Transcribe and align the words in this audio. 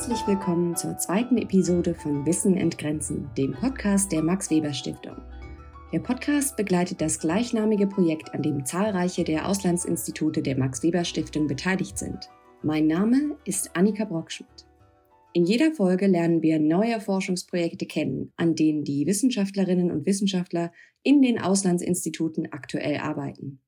Herzlich 0.00 0.26
willkommen 0.26 0.74
zur 0.76 0.96
zweiten 0.96 1.36
Episode 1.36 1.94
von 1.94 2.24
Wissen 2.24 2.56
entgrenzen, 2.56 3.28
dem 3.36 3.52
Podcast 3.52 4.10
der 4.10 4.22
Max 4.22 4.50
Weber 4.50 4.72
Stiftung. 4.72 5.16
Der 5.92 5.98
Podcast 5.98 6.56
begleitet 6.56 7.02
das 7.02 7.18
gleichnamige 7.18 7.86
Projekt, 7.86 8.32
an 8.32 8.40
dem 8.40 8.64
zahlreiche 8.64 9.24
der 9.24 9.46
Auslandsinstitute 9.46 10.40
der 10.40 10.56
Max 10.56 10.82
Weber 10.82 11.04
Stiftung 11.04 11.48
beteiligt 11.48 11.98
sind. 11.98 12.30
Mein 12.62 12.86
Name 12.86 13.36
ist 13.44 13.76
Annika 13.76 14.06
Brockschmidt. 14.06 14.66
In 15.34 15.44
jeder 15.44 15.70
Folge 15.72 16.06
lernen 16.06 16.40
wir 16.40 16.58
neue 16.58 16.98
Forschungsprojekte 16.98 17.84
kennen, 17.84 18.32
an 18.38 18.54
denen 18.54 18.84
die 18.84 19.06
Wissenschaftlerinnen 19.06 19.90
und 19.90 20.06
Wissenschaftler 20.06 20.72
in 21.02 21.20
den 21.20 21.38
Auslandsinstituten 21.38 22.50
aktuell 22.52 22.96
arbeiten. 22.96 23.60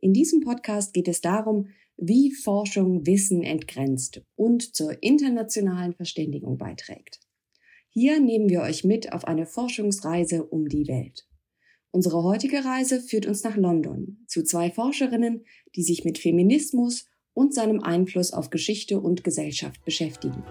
In 0.00 0.12
diesem 0.12 0.40
Podcast 0.40 0.94
geht 0.94 1.06
es 1.06 1.20
darum, 1.20 1.68
wie 1.96 2.32
Forschung 2.32 3.06
Wissen 3.06 3.42
entgrenzt 3.42 4.22
und 4.34 4.74
zur 4.74 5.02
internationalen 5.02 5.94
Verständigung 5.94 6.58
beiträgt. 6.58 7.20
Hier 7.88 8.20
nehmen 8.20 8.50
wir 8.50 8.60
euch 8.60 8.84
mit 8.84 9.12
auf 9.12 9.24
eine 9.24 9.46
Forschungsreise 9.46 10.44
um 10.44 10.68
die 10.68 10.86
Welt. 10.86 11.26
Unsere 11.90 12.22
heutige 12.22 12.64
Reise 12.64 13.00
führt 13.00 13.24
uns 13.24 13.42
nach 13.42 13.56
London 13.56 14.18
zu 14.26 14.44
zwei 14.44 14.70
Forscherinnen, 14.70 15.46
die 15.74 15.82
sich 15.82 16.04
mit 16.04 16.18
Feminismus 16.18 17.06
und 17.32 17.54
seinem 17.54 17.80
Einfluss 17.80 18.32
auf 18.32 18.50
Geschichte 18.50 19.00
und 19.00 19.24
Gesellschaft 19.24 19.82
beschäftigen. 19.84 20.42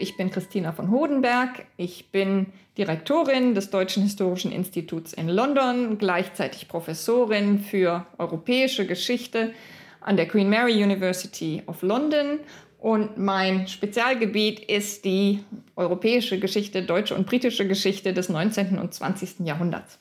Ich 0.00 0.16
bin 0.16 0.30
Christina 0.30 0.72
von 0.72 0.90
Hodenberg. 0.90 1.66
Ich 1.76 2.10
bin 2.10 2.46
Direktorin 2.78 3.54
des 3.54 3.68
Deutschen 3.68 4.02
Historischen 4.02 4.50
Instituts 4.50 5.12
in 5.12 5.28
London, 5.28 5.98
gleichzeitig 5.98 6.68
Professorin 6.68 7.58
für 7.58 8.06
europäische 8.16 8.86
Geschichte 8.86 9.52
an 10.00 10.16
der 10.16 10.26
Queen 10.26 10.48
Mary 10.48 10.82
University 10.82 11.62
of 11.66 11.82
London. 11.82 12.40
Und 12.78 13.18
mein 13.18 13.68
Spezialgebiet 13.68 14.60
ist 14.60 15.04
die 15.04 15.44
europäische 15.76 16.40
Geschichte, 16.40 16.82
deutsche 16.82 17.14
und 17.14 17.26
britische 17.26 17.68
Geschichte 17.68 18.14
des 18.14 18.30
19. 18.30 18.78
und 18.78 18.94
20. 18.94 19.40
Jahrhunderts. 19.40 19.98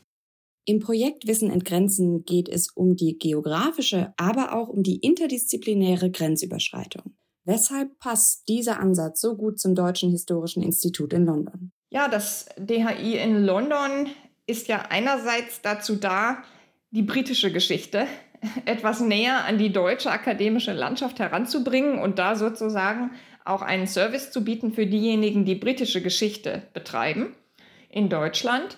Im 0.64 0.80
Projekt 0.80 1.27
Wissen 1.27 1.52
entgrenzen 1.52 2.23
geht 2.23 2.47
es 2.47 2.70
um 2.70 2.95
die 2.95 3.17
geografische, 3.17 4.14
aber 4.16 4.53
auch 4.55 4.70
um 4.70 4.81
die 4.81 5.00
interdisziplinäre 5.00 6.09
Grenzüberschreitung. 6.09 7.19
Weshalb 7.50 7.97
passt 7.97 8.47
dieser 8.47 8.80
Ansatz 8.80 9.22
so 9.22 9.36
gut 9.36 9.59
zum 9.59 9.73
Deutschen 9.73 10.11
Historischen 10.11 10.61
Institut 10.61 11.14
in 11.14 11.25
London? 11.25 11.72
Ja, 11.89 12.08
das 12.08 12.45
DHI 12.59 13.17
in 13.17 13.44
London 13.44 14.05
ist 14.45 14.67
ja 14.67 14.83
einerseits 14.89 15.59
dazu 15.64 15.95
da, 15.95 16.44
die 16.92 17.02
britische 17.02 17.52
Geschichte 17.52 18.05
etwas 18.66 19.00
näher 19.00 19.45
an 19.45 19.58
die 19.58 19.73
deutsche 19.73 20.11
akademische 20.11 20.73
Landschaft 20.73 21.17
heranzubringen 21.17 21.97
und 21.97 22.20
da 22.20 22.36
sozusagen 22.36 23.14
auch 23.45 23.64
einen 23.64 23.88
Service 23.88 24.30
zu 24.30 24.44
bieten 24.44 24.72
für 24.72 24.86
diejenigen, 24.86 25.44
die 25.44 25.55
britische 25.55 26.03
Geschichte 26.03 26.61
betreiben 26.75 27.36
in 27.89 28.09
Deutschland. 28.09 28.77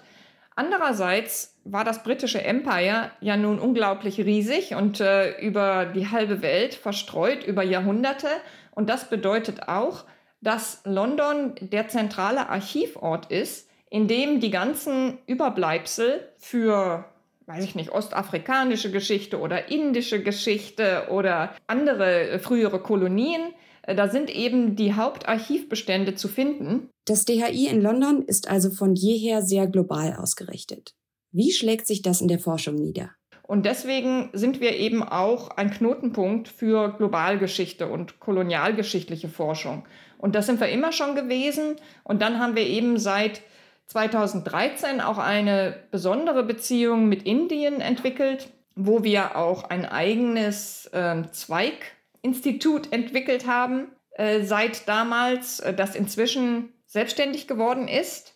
Andererseits 0.55 1.59
war 1.65 1.83
das 1.83 2.03
britische 2.03 2.41
Empire 2.41 3.11
ja 3.19 3.35
nun 3.35 3.59
unglaublich 3.59 4.19
riesig 4.19 4.75
und 4.75 5.01
äh, 5.01 5.37
über 5.39 5.85
die 5.85 6.07
halbe 6.07 6.41
Welt 6.41 6.73
verstreut 6.73 7.43
über 7.43 7.63
Jahrhunderte. 7.63 8.27
Und 8.71 8.89
das 8.89 9.09
bedeutet 9.09 9.67
auch, 9.67 10.05
dass 10.41 10.81
London 10.85 11.53
der 11.59 11.87
zentrale 11.87 12.49
Archivort 12.49 13.31
ist, 13.31 13.69
in 13.89 14.07
dem 14.07 14.39
die 14.39 14.49
ganzen 14.49 15.19
Überbleibsel 15.27 16.27
für, 16.37 17.05
weiß 17.45 17.63
ich 17.63 17.75
nicht, 17.75 17.91
ostafrikanische 17.91 18.91
Geschichte 18.91 19.39
oder 19.39 19.69
indische 19.69 20.23
Geschichte 20.23 21.07
oder 21.11 21.53
andere 21.67 22.29
äh, 22.29 22.39
frühere 22.39 22.81
Kolonien, 22.81 23.53
äh, 23.83 23.93
da 23.93 24.09
sind 24.09 24.33
eben 24.33 24.75
die 24.75 24.93
Hauptarchivbestände 24.93 26.15
zu 26.15 26.27
finden. 26.27 26.89
Das 27.05 27.25
DHI 27.25 27.67
in 27.67 27.81
London 27.81 28.23
ist 28.23 28.49
also 28.49 28.71
von 28.71 28.95
jeher 28.95 29.41
sehr 29.41 29.67
global 29.67 30.15
ausgerichtet. 30.17 30.93
Wie 31.31 31.51
schlägt 31.51 31.87
sich 31.87 32.01
das 32.01 32.21
in 32.21 32.27
der 32.27 32.39
Forschung 32.39 32.75
nieder? 32.75 33.11
Und 33.51 33.65
deswegen 33.65 34.29
sind 34.31 34.61
wir 34.61 34.77
eben 34.77 35.03
auch 35.03 35.49
ein 35.57 35.71
Knotenpunkt 35.71 36.47
für 36.47 36.95
Globalgeschichte 36.97 37.85
und 37.85 38.21
kolonialgeschichtliche 38.21 39.27
Forschung. 39.27 39.83
Und 40.17 40.35
das 40.35 40.45
sind 40.45 40.61
wir 40.61 40.69
immer 40.69 40.93
schon 40.93 41.15
gewesen. 41.15 41.75
Und 42.05 42.21
dann 42.21 42.39
haben 42.39 42.55
wir 42.55 42.65
eben 42.65 42.97
seit 42.97 43.41
2013 43.87 45.01
auch 45.01 45.17
eine 45.17 45.75
besondere 45.91 46.43
Beziehung 46.43 47.09
mit 47.09 47.23
Indien 47.23 47.81
entwickelt, 47.81 48.47
wo 48.75 49.03
wir 49.03 49.35
auch 49.35 49.65
ein 49.65 49.85
eigenes 49.85 50.85
äh, 50.93 51.23
Zweiginstitut 51.33 52.93
entwickelt 52.93 53.47
haben, 53.47 53.89
äh, 54.11 54.43
seit 54.43 54.87
damals, 54.87 55.59
äh, 55.59 55.73
das 55.73 55.97
inzwischen 55.97 56.71
selbstständig 56.85 57.49
geworden 57.49 57.89
ist 57.89 58.33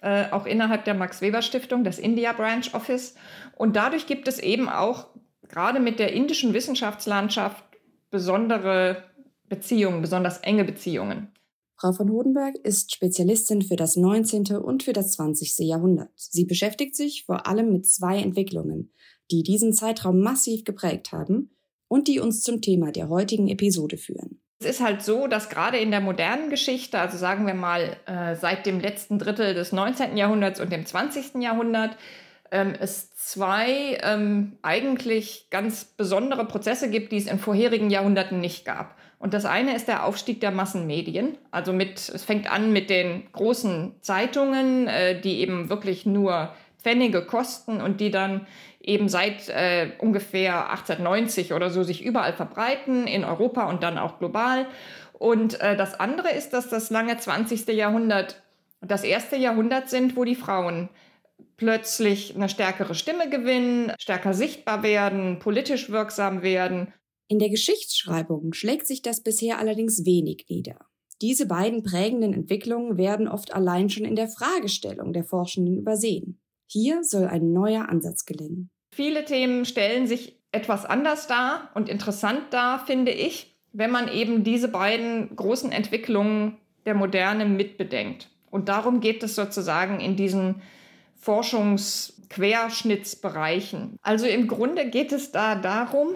äh, 0.00 0.30
auch 0.30 0.46
innerhalb 0.46 0.84
der 0.84 0.94
Max 0.94 1.20
Weber 1.20 1.42
Stiftung, 1.42 1.84
das 1.84 1.98
India 1.98 2.32
Branch 2.32 2.72
Office. 2.72 3.14
Und 3.56 3.76
dadurch 3.76 4.06
gibt 4.06 4.28
es 4.28 4.38
eben 4.38 4.68
auch 4.68 5.08
gerade 5.48 5.80
mit 5.80 5.98
der 5.98 6.12
indischen 6.12 6.54
Wissenschaftslandschaft 6.54 7.64
besondere 8.10 9.04
Beziehungen, 9.48 10.02
besonders 10.02 10.38
enge 10.38 10.64
Beziehungen. 10.64 11.32
Frau 11.80 11.92
von 11.92 12.10
Hodenberg 12.10 12.56
ist 12.64 12.92
Spezialistin 12.92 13.62
für 13.62 13.76
das 13.76 13.96
19. 13.96 14.56
und 14.56 14.82
für 14.82 14.92
das 14.92 15.12
20. 15.12 15.58
Jahrhundert. 15.60 16.10
Sie 16.16 16.44
beschäftigt 16.44 16.96
sich 16.96 17.24
vor 17.24 17.46
allem 17.46 17.72
mit 17.72 17.86
zwei 17.86 18.18
Entwicklungen, 18.18 18.92
die 19.30 19.44
diesen 19.44 19.72
Zeitraum 19.72 20.20
massiv 20.20 20.64
geprägt 20.64 21.12
haben 21.12 21.50
und 21.86 22.08
die 22.08 22.18
uns 22.18 22.42
zum 22.42 22.62
Thema 22.62 22.90
der 22.90 23.08
heutigen 23.08 23.48
Episode 23.48 23.96
führen. 23.96 24.40
Es 24.60 24.66
ist 24.66 24.80
halt 24.80 25.02
so, 25.02 25.28
dass 25.28 25.50
gerade 25.50 25.78
in 25.78 25.92
der 25.92 26.00
modernen 26.00 26.50
Geschichte, 26.50 26.98
also 26.98 27.16
sagen 27.16 27.46
wir 27.46 27.54
mal 27.54 27.96
äh, 28.06 28.34
seit 28.34 28.66
dem 28.66 28.80
letzten 28.80 29.18
Drittel 29.18 29.54
des 29.54 29.70
19. 29.70 30.16
Jahrhunderts 30.16 30.60
und 30.60 30.72
dem 30.72 30.84
20. 30.84 31.40
Jahrhundert, 31.40 31.96
ähm, 32.50 32.74
es 32.78 33.14
zwei 33.14 33.98
ähm, 34.02 34.58
eigentlich 34.62 35.48
ganz 35.50 35.84
besondere 35.84 36.44
Prozesse 36.44 36.90
gibt, 36.90 37.12
die 37.12 37.18
es 37.18 37.26
in 37.26 37.38
vorherigen 37.38 37.90
Jahrhunderten 37.90 38.40
nicht 38.40 38.64
gab. 38.64 38.96
Und 39.20 39.34
das 39.34 39.44
eine 39.44 39.74
ist 39.74 39.86
der 39.86 40.04
Aufstieg 40.04 40.40
der 40.40 40.50
Massenmedien. 40.50 41.36
Also 41.50 41.72
mit, 41.72 42.08
es 42.08 42.24
fängt 42.24 42.50
an 42.50 42.72
mit 42.72 42.88
den 42.88 43.30
großen 43.32 43.96
Zeitungen, 44.00 44.86
äh, 44.86 45.20
die 45.20 45.40
eben 45.40 45.68
wirklich 45.70 46.06
nur 46.06 46.52
Pfennige 46.78 47.22
kosten 47.22 47.80
und 47.80 48.00
die 48.00 48.10
dann 48.10 48.46
eben 48.88 49.08
seit 49.08 49.48
äh, 49.50 49.92
ungefähr 49.98 50.70
1890 50.70 51.52
oder 51.52 51.70
so 51.70 51.82
sich 51.82 52.02
überall 52.02 52.32
verbreiten, 52.32 53.06
in 53.06 53.22
Europa 53.22 53.68
und 53.68 53.82
dann 53.82 53.98
auch 53.98 54.18
global. 54.18 54.66
Und 55.12 55.60
äh, 55.60 55.76
das 55.76 56.00
andere 56.00 56.30
ist, 56.30 56.50
dass 56.50 56.68
das 56.68 56.90
lange 56.90 57.16
20. 57.16 57.68
Jahrhundert 57.68 58.42
das 58.80 59.04
erste 59.04 59.36
Jahrhundert 59.36 59.90
sind, 59.90 60.16
wo 60.16 60.24
die 60.24 60.36
Frauen 60.36 60.88
plötzlich 61.56 62.34
eine 62.34 62.48
stärkere 62.48 62.94
Stimme 62.94 63.28
gewinnen, 63.28 63.92
stärker 63.98 64.32
sichtbar 64.32 64.82
werden, 64.82 65.38
politisch 65.40 65.90
wirksam 65.90 66.42
werden. 66.42 66.92
In 67.26 67.40
der 67.40 67.50
Geschichtsschreibung 67.50 68.54
schlägt 68.54 68.86
sich 68.86 69.02
das 69.02 69.22
bisher 69.22 69.58
allerdings 69.58 70.06
wenig 70.06 70.46
nieder. 70.48 70.78
Diese 71.20 71.46
beiden 71.46 71.82
prägenden 71.82 72.32
Entwicklungen 72.32 72.96
werden 72.96 73.28
oft 73.28 73.52
allein 73.52 73.90
schon 73.90 74.04
in 74.04 74.14
der 74.14 74.28
Fragestellung 74.28 75.12
der 75.12 75.24
Forschenden 75.24 75.76
übersehen. 75.76 76.40
Hier 76.70 77.02
soll 77.02 77.26
ein 77.26 77.52
neuer 77.52 77.88
Ansatz 77.88 78.24
gelingen. 78.24 78.70
Viele 78.98 79.24
Themen 79.24 79.64
stellen 79.64 80.06
sich 80.08 80.34
etwas 80.50 80.84
anders 80.84 81.28
dar 81.28 81.70
und 81.74 81.88
interessant 81.88 82.42
dar, 82.50 82.84
finde 82.84 83.12
ich, 83.12 83.54
wenn 83.72 83.92
man 83.92 84.12
eben 84.12 84.42
diese 84.42 84.66
beiden 84.66 85.36
großen 85.36 85.70
Entwicklungen 85.70 86.56
der 86.84 86.94
Moderne 86.94 87.44
mitbedenkt. 87.44 88.28
Und 88.50 88.68
darum 88.68 88.98
geht 88.98 89.22
es 89.22 89.36
sozusagen 89.36 90.00
in 90.00 90.16
diesen 90.16 90.62
Forschungsquerschnittsbereichen. 91.14 94.00
Also 94.02 94.26
im 94.26 94.48
Grunde 94.48 94.90
geht 94.90 95.12
es 95.12 95.30
da 95.30 95.54
darum, 95.54 96.14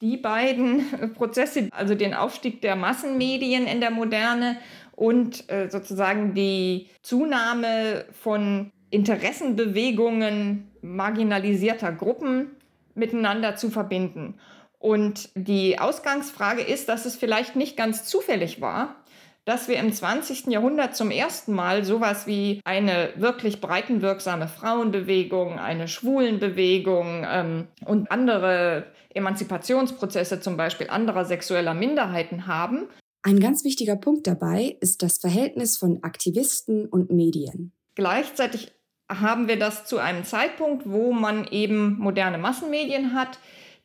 die 0.00 0.16
beiden 0.16 1.12
Prozesse, 1.14 1.70
also 1.72 1.96
den 1.96 2.14
Aufstieg 2.14 2.62
der 2.62 2.76
Massenmedien 2.76 3.66
in 3.66 3.80
der 3.80 3.90
Moderne 3.90 4.58
und 4.92 5.50
äh, 5.50 5.68
sozusagen 5.68 6.34
die 6.34 6.86
Zunahme 7.02 8.04
von 8.12 8.70
Interessenbewegungen 8.90 10.69
marginalisierter 10.82 11.92
Gruppen 11.92 12.50
miteinander 12.94 13.56
zu 13.56 13.70
verbinden. 13.70 14.38
Und 14.78 15.28
die 15.34 15.78
Ausgangsfrage 15.78 16.62
ist, 16.62 16.88
dass 16.88 17.04
es 17.04 17.16
vielleicht 17.16 17.54
nicht 17.54 17.76
ganz 17.76 18.04
zufällig 18.04 18.60
war, 18.60 18.96
dass 19.44 19.68
wir 19.68 19.76
im 19.76 19.92
20. 19.92 20.46
Jahrhundert 20.46 20.94
zum 20.94 21.10
ersten 21.10 21.52
Mal 21.52 21.84
sowas 21.84 22.26
wie 22.26 22.60
eine 22.64 23.10
wirklich 23.16 23.60
breitenwirksame 23.60 24.48
Frauenbewegung, 24.48 25.58
eine 25.58 25.88
Schwulenbewegung 25.88 27.26
ähm, 27.28 27.68
und 27.84 28.10
andere 28.10 28.86
Emanzipationsprozesse, 29.12 30.40
zum 30.40 30.56
Beispiel 30.56 30.88
anderer 30.88 31.24
sexueller 31.24 31.74
Minderheiten 31.74 32.46
haben. 32.46 32.88
Ein 33.22 33.40
ganz 33.40 33.64
wichtiger 33.64 33.96
Punkt 33.96 34.26
dabei 34.26 34.76
ist 34.80 35.02
das 35.02 35.18
Verhältnis 35.18 35.76
von 35.76 36.02
Aktivisten 36.02 36.86
und 36.86 37.10
Medien. 37.10 37.72
Gleichzeitig 37.94 38.72
haben 39.10 39.48
wir 39.48 39.58
das 39.58 39.84
zu 39.84 39.98
einem 39.98 40.24
Zeitpunkt, 40.24 40.88
wo 40.88 41.12
man 41.12 41.46
eben 41.48 41.98
moderne 41.98 42.38
Massenmedien 42.38 43.14
hat, 43.14 43.38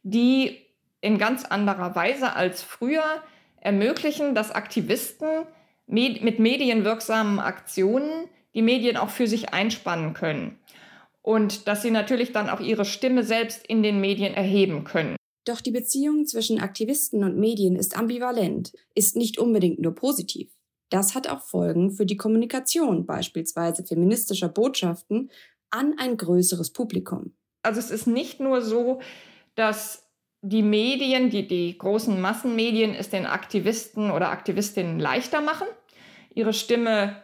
die 0.04 0.62
in 1.02 1.18
ganz 1.18 1.46
anderer 1.46 1.96
Weise 1.96 2.36
als 2.36 2.62
früher 2.62 3.04
ermöglichen, 3.60 4.36
dass 4.36 4.52
Aktivisten 4.52 5.28
mit 5.88 6.40
medienwirksamen 6.40 7.40
Aktionen 7.40 8.28
die 8.54 8.62
Medien 8.62 8.98
auch 8.98 9.10
für 9.10 9.28
sich 9.28 9.54
einspannen 9.54 10.14
können. 10.14 10.60
Und 11.22 11.68
dass 11.68 11.82
sie 11.82 11.92
natürlich 11.92 12.32
dann 12.32 12.50
auch 12.50 12.60
ihre 12.60 12.86
Stimme 12.86 13.24
selbst 13.24 13.66
in 13.66 13.82
den 13.82 14.00
Medien 14.00 14.36
erheben 14.36 14.84
können. 14.84 15.16
Doch 15.44 15.62
die 15.62 15.72
Beziehung 15.72 16.26
zwischen 16.26 16.60
Aktivisten 16.60 17.24
und 17.24 17.38
Medien 17.38 17.76
ist 17.76 17.98
ambivalent, 17.98 18.74
ist 18.94 19.16
nicht 19.16 19.38
unbedingt 19.38 19.80
nur 19.80 19.94
positiv. 19.94 20.55
Das 20.90 21.16
hat 21.16 21.28
auch 21.28 21.42
Folgen 21.42 21.92
für 21.92 22.06
die 22.06 22.18
Kommunikation 22.18 23.06
beispielsweise 23.06 23.84
feministischer 23.84 24.50
Botschaften 24.50 25.32
an 25.70 25.96
ein 25.98 26.18
größeres 26.18 26.72
Publikum. 26.72 27.34
Also 27.64 27.80
es 27.80 27.92
ist 27.92 28.08
nicht 28.08 28.40
nur 28.40 28.62
so, 28.62 29.02
dass 29.56 30.08
die 30.42 30.62
Medien, 30.62 31.32
die, 31.32 31.48
die 31.48 31.76
großen 31.78 32.22
Massenmedien 32.22 32.94
es 32.94 33.10
den 33.10 33.26
Aktivisten 33.26 34.12
oder 34.12 34.30
Aktivistinnen 34.30 35.00
leichter 35.00 35.42
machen, 35.42 35.68
ihre 36.36 36.54
Stimme 36.54 37.24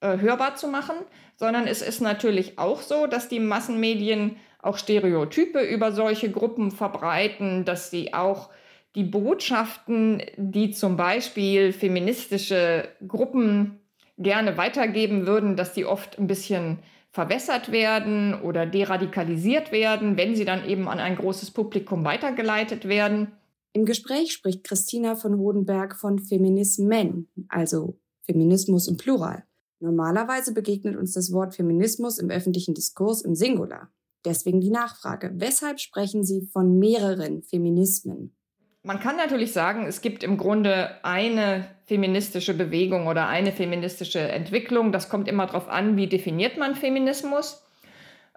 äh, 0.00 0.18
hörbar 0.18 0.56
zu 0.56 0.68
machen, 0.68 0.96
sondern 1.36 1.66
es 1.66 1.82
ist 1.82 2.00
natürlich 2.00 2.58
auch 2.58 2.80
so, 2.80 3.06
dass 3.06 3.28
die 3.28 3.40
Massenmedien 3.40 4.36
auch 4.58 4.78
Stereotype 4.78 5.60
über 5.60 5.92
solche 5.92 6.30
Gruppen 6.30 6.70
verbreiten, 6.70 7.64
dass 7.66 7.90
sie 7.90 8.14
auch 8.14 8.48
die 8.96 9.04
Botschaften, 9.04 10.22
die 10.36 10.70
zum 10.70 10.96
Beispiel 10.96 11.72
feministische 11.72 12.88
Gruppen 13.06 13.78
gerne 14.16 14.56
weitergeben 14.56 15.26
würden, 15.26 15.54
dass 15.54 15.74
die 15.74 15.84
oft 15.84 16.18
ein 16.18 16.26
bisschen 16.26 16.78
verwässert 17.10 17.70
werden 17.72 18.34
oder 18.40 18.64
deradikalisiert 18.64 19.70
werden, 19.70 20.16
wenn 20.16 20.34
sie 20.34 20.46
dann 20.46 20.66
eben 20.66 20.88
an 20.88 20.98
ein 20.98 21.16
großes 21.16 21.50
Publikum 21.50 22.04
weitergeleitet 22.04 22.88
werden. 22.88 23.32
Im 23.74 23.84
Gespräch 23.84 24.32
spricht 24.32 24.64
Christina 24.64 25.14
von 25.14 25.38
Hodenberg 25.38 25.96
von 25.96 26.18
Feminismen, 26.18 27.28
also 27.48 27.98
Feminismus 28.22 28.88
im 28.88 28.96
Plural. 28.96 29.44
Normalerweise 29.78 30.54
begegnet 30.54 30.96
uns 30.96 31.12
das 31.12 31.32
Wort 31.32 31.54
Feminismus 31.54 32.18
im 32.18 32.30
öffentlichen 32.30 32.74
Diskurs 32.74 33.20
im 33.22 33.34
Singular. 33.34 33.90
Deswegen 34.24 34.60
die 34.60 34.70
Nachfrage, 34.70 35.32
weshalb 35.34 35.80
sprechen 35.80 36.24
Sie 36.24 36.48
von 36.52 36.78
mehreren 36.78 37.42
Feminismen? 37.42 38.35
Man 38.86 39.00
kann 39.00 39.16
natürlich 39.16 39.52
sagen, 39.52 39.84
es 39.88 40.00
gibt 40.00 40.22
im 40.22 40.36
Grunde 40.36 40.90
eine 41.02 41.66
feministische 41.86 42.54
Bewegung 42.54 43.08
oder 43.08 43.26
eine 43.26 43.50
feministische 43.50 44.20
Entwicklung. 44.20 44.92
Das 44.92 45.08
kommt 45.08 45.26
immer 45.26 45.46
darauf 45.46 45.68
an, 45.68 45.96
wie 45.96 46.06
definiert 46.06 46.56
man 46.56 46.76
Feminismus. 46.76 47.64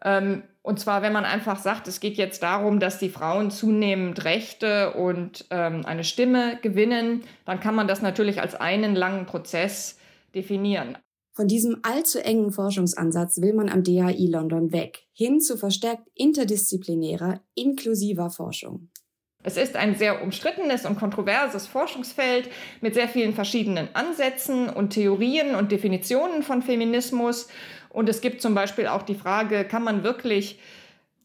Ähm, 0.04 0.42
und 0.64 0.80
zwar, 0.80 1.04
wenn 1.04 1.14
man 1.14 1.24
einfach 1.24 1.60
sagt, 1.60 1.88
es 1.88 2.00
geht 2.00 2.18
jetzt 2.18 2.42
darum, 2.42 2.80
dass 2.80 2.98
die 2.98 3.10
Frauen 3.10 3.52
zunehmend 3.52 4.26
Rechte 4.26 4.94
und 4.94 5.46
ähm, 5.52 5.86
eine 5.86 6.04
Stimme 6.04 6.58
gewinnen, 6.64 7.22
dann 7.46 7.60
kann 7.60 7.76
man 7.76 7.88
das 7.88 8.02
natürlich 8.02 8.42
als 8.42 8.56
einen 8.56 8.96
langen 8.96 9.28
Prozess 9.28 10.00
definieren. 10.34 10.98
Von 11.32 11.48
diesem 11.48 11.82
allzu 11.84 12.18
engen 12.18 12.52
Forschungsansatz 12.52 13.40
will 13.40 13.54
man 13.54 13.70
am 13.70 13.84
DHI 13.84 14.26
London 14.26 14.72
weg, 14.72 15.04
hin 15.14 15.42
zu 15.42 15.58
verstärkt 15.58 16.08
interdisziplinärer, 16.16 17.40
inklusiver 17.54 18.32
Forschung. 18.32 18.90
Es 19.42 19.56
ist 19.56 19.78
ein 19.78 19.96
sehr 19.96 20.22
umstrittenes 20.22 20.86
und 20.86 21.00
kontroverses 21.00 21.66
Forschungsfeld 21.66 22.50
mit 22.82 22.94
sehr 22.94 23.08
vielen 23.08 23.34
verschiedenen 23.34 23.88
Ansätzen 23.94 24.70
und 24.70 24.90
Theorien 24.90 25.56
und 25.56 25.72
Definitionen 25.72 26.44
von 26.44 26.62
Feminismus. 26.62 27.48
Und 27.90 28.10
es 28.10 28.20
gibt 28.20 28.42
zum 28.42 28.54
Beispiel 28.54 28.88
auch 28.88 29.04
die 29.04 29.16
Frage, 29.16 29.64
kann 29.64 29.84
man 29.84 30.04
wirklich 30.04 30.60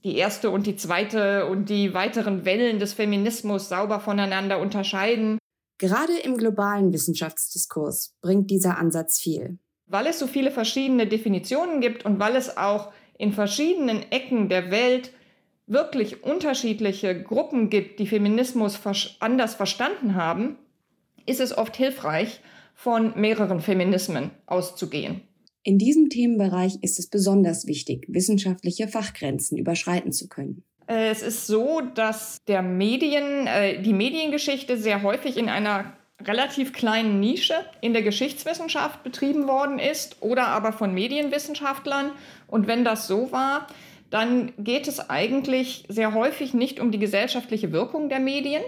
die 0.05 0.17
erste 0.17 0.51
und 0.51 0.67
die 0.67 0.77
zweite 0.77 1.47
und 1.47 1.69
die 1.69 1.93
weiteren 1.93 2.45
Wellen 2.45 2.79
des 2.79 2.93
Feminismus 2.93 3.69
sauber 3.69 3.99
voneinander 3.99 4.61
unterscheiden? 4.61 5.39
Gerade 5.79 6.17
im 6.23 6.37
globalen 6.37 6.93
Wissenschaftsdiskurs 6.93 8.15
bringt 8.21 8.49
dieser 8.51 8.79
Ansatz 8.79 9.19
viel. 9.19 9.59
Weil 9.87 10.07
es 10.07 10.21
so 10.21 10.29
viele 10.29 10.53
verschiedene 10.53 11.09
Definitionen 11.09 11.81
gibt 11.81 12.05
und 12.05 12.21
weil 12.21 12.37
es 12.37 12.57
auch 12.57 12.93
in 13.19 13.33
verschiedenen 13.33 14.03
Ecken 14.13 14.49
der 14.49 14.71
Welt 14.71 15.11
wirklich 15.67 16.23
unterschiedliche 16.23 17.23
Gruppen 17.23 17.71
gibt, 17.71 17.99
die 17.99 18.07
Feminismus 18.07 18.79
anders 19.21 19.55
verstanden 19.55 20.15
haben, 20.15 20.59
ist 21.27 21.41
es 21.41 21.57
oft 21.57 21.77
hilfreich, 21.77 22.41
von 22.75 23.19
mehreren 23.19 23.61
Feminismen 23.61 24.31
auszugehen. 24.47 25.23
In 25.63 25.79
diesem 25.79 26.11
Themenbereich 26.11 26.75
ist 26.83 26.99
es 26.99 27.09
besonders 27.09 27.67
wichtig, 27.67 28.05
wissenschaftliche 28.09 28.89
Fachgrenzen 28.89 29.57
überschreiten 29.57 30.13
zu 30.13 30.29
können. 30.29 30.63
Es 30.87 31.23
ist 31.23 31.47
so, 31.47 31.81
dass 31.81 32.37
der 32.47 32.61
Medien, 32.61 33.47
äh, 33.47 33.81
die 33.81 33.95
Mediengeschichte 33.95 34.77
sehr 34.77 35.03
häufig 35.03 35.39
in 35.39 35.49
einer 35.49 35.97
relativ 36.21 36.73
kleinen 36.73 37.21
Nische 37.21 37.55
in 37.81 37.93
der 37.95 38.03
Geschichtswissenschaft 38.03 39.03
betrieben 39.03 39.49
worden 39.49 39.79
ist 39.79 40.17
oder 40.21 40.49
aber 40.49 40.73
von 40.73 40.93
Medienwissenschaftlern. 40.93 42.13
Und 42.47 42.67
wenn 42.67 42.85
das 42.85 43.07
so 43.07 43.33
war, 43.33 43.67
dann 44.11 44.53
geht 44.59 44.87
es 44.89 45.11
eigentlich 45.11 45.85
sehr 45.89 46.15
häufig 46.15 46.55
nicht 46.55 46.81
um 46.81 46.91
die 46.91 46.99
gesellschaftliche 46.99 47.73
Wirkung 47.73 48.09
der 48.09 48.21
Medien 48.21 48.63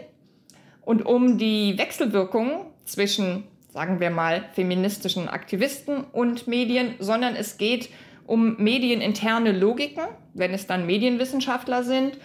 und 0.82 1.04
um 1.04 1.38
die 1.38 1.78
Wechselwirkung 1.78 2.66
zwischen, 2.84 3.44
sagen 3.72 4.00
wir 4.00 4.10
mal, 4.10 4.44
feministischen 4.54 5.28
Aktivisten 5.28 6.04
und 6.04 6.46
Medien, 6.46 6.94
sondern 6.98 7.36
es 7.36 7.58
geht 7.58 7.90
um 8.26 8.56
medieninterne 8.56 9.52
Logiken, 9.52 10.04
wenn 10.34 10.52
es 10.52 10.66
dann 10.66 10.86
Medienwissenschaftler 10.86 11.84
sind 11.84 12.18